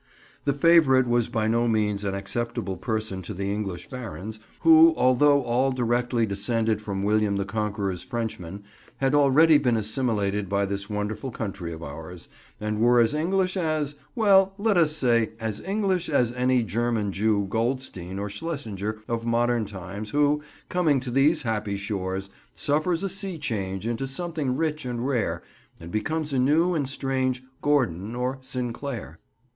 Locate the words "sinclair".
28.41-29.19